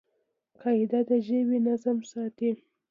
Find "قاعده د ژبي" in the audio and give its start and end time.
0.61-1.59